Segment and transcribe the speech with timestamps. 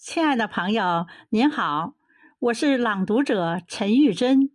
[0.00, 1.94] 亲爱的朋友，您好，
[2.38, 4.50] 我是朗读者陈玉珍，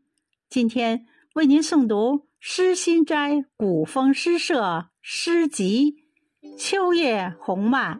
[0.49, 1.05] 今天
[1.35, 5.97] 为您诵读《诗心斋古风诗社诗集·
[6.57, 7.97] 秋叶红漫》，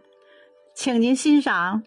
[0.73, 1.83] 请您欣赏。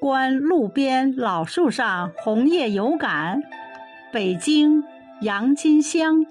[0.00, 3.42] 观路边老树上红叶有感，
[4.10, 4.82] 北京
[5.20, 6.24] 杨金香。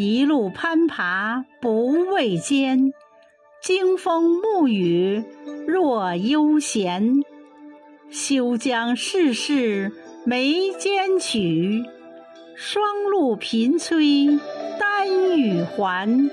[0.00, 2.92] 一路攀爬不畏艰，
[3.60, 5.24] 经风沐雨
[5.66, 7.24] 若悠闲。
[8.08, 9.90] 休将世事
[10.24, 11.82] 眉间曲，
[12.54, 14.38] 双露频催
[14.78, 16.30] 丹羽还。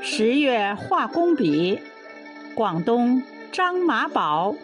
[0.00, 1.78] 十月画工笔，
[2.54, 4.54] 广东张马宝。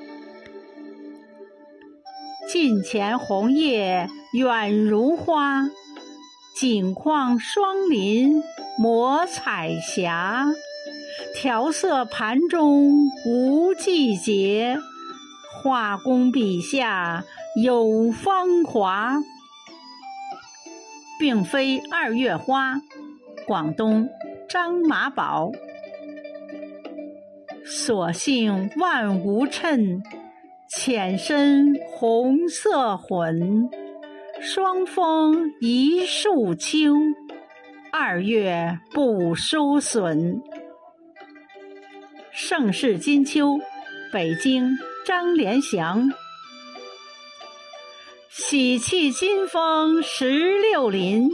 [2.48, 5.68] 近前红叶远如花。
[6.54, 8.40] 景况霜林
[8.78, 10.46] 抹彩霞，
[11.34, 12.92] 调色盘中
[13.26, 14.78] 无季节，
[15.64, 17.24] 画工笔下
[17.60, 19.16] 有芳华。
[21.18, 22.80] 并非二月花，
[23.48, 24.08] 广东
[24.48, 25.50] 张马宝。
[27.64, 30.04] 所幸万无衬，
[30.68, 33.68] 浅深红色混。
[34.46, 36.94] 双峰一树秋，
[37.90, 40.42] 二月不疏笋。
[42.30, 43.58] 盛世金秋，
[44.12, 46.10] 北京张连祥。
[48.28, 51.30] 喜气金风十六林，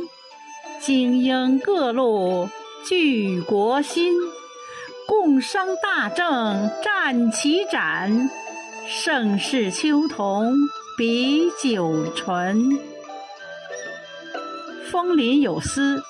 [0.78, 2.48] 精英各路
[2.86, 4.14] 聚国心。
[5.08, 8.30] 共商大政战旗展，
[8.86, 10.54] 盛世秋同
[10.96, 12.78] 比酒醇。
[14.88, 16.02] 枫林有思，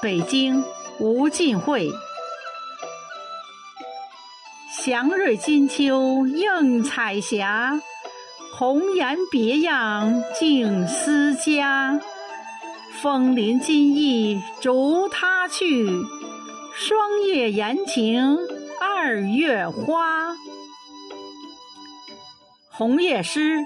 [0.00, 0.64] 北京
[0.98, 1.90] 吴进会。
[4.70, 7.80] 祥瑞金秋映彩霞，
[8.54, 12.00] 红颜别样静思家。
[13.02, 15.86] 枫林今意逐他去，
[16.74, 18.38] 霜叶言情
[18.80, 20.36] 二月花。
[22.70, 23.64] 红叶诗，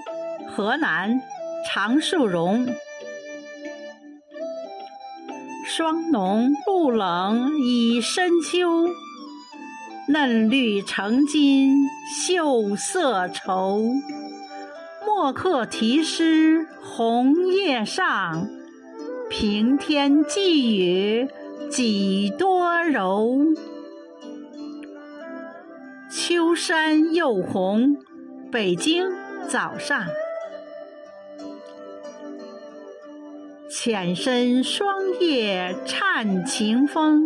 [0.49, 1.21] 河南
[1.69, 2.67] 常树荣。
[5.73, 8.89] 霜浓露冷已深秋，
[10.09, 11.87] 嫩绿成金
[12.27, 13.81] 秀色愁。
[15.05, 18.49] 墨客题诗红叶上，
[19.29, 21.29] 平添寄语
[21.69, 23.37] 几多柔。
[26.11, 27.95] 秋山又红，
[28.51, 29.05] 北京
[29.47, 30.03] 早上。
[33.73, 37.25] 浅深霜叶颤晴风，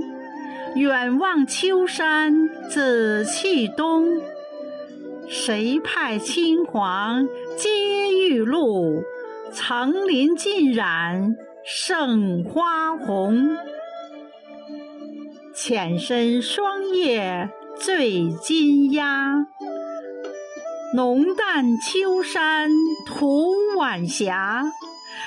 [0.75, 4.21] 远望秋山紫气东。
[5.27, 9.03] 谁派青黄接玉露？
[9.51, 13.57] 层林尽染胜花红。
[15.55, 19.47] 浅深霜叶醉金鸦，
[20.93, 22.69] 浓淡秋山
[23.07, 24.63] 吐晚霞。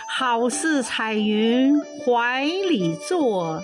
[0.09, 3.63] 好似彩云怀里坐，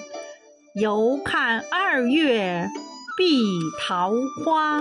[0.75, 2.69] 犹看二月
[3.17, 3.43] 碧
[3.81, 4.13] 桃
[4.45, 4.81] 花。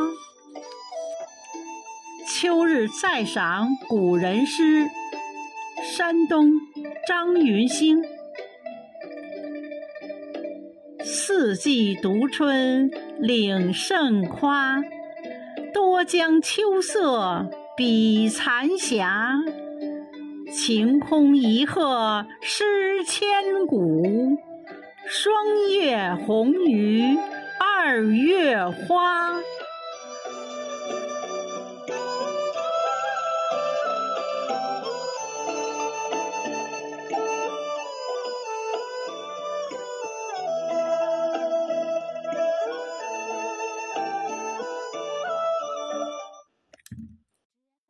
[2.26, 4.88] 秋日再赏古人诗，
[5.84, 6.52] 山东
[7.08, 8.02] 张云兴。
[11.04, 12.90] 四季独春
[13.20, 14.81] 岭胜夸，
[15.74, 19.36] 多将秋色比残霞。
[20.56, 24.38] 晴空一鹤诗千古，
[25.08, 25.34] 霜
[25.72, 27.18] 叶红于
[27.59, 29.34] 二月花。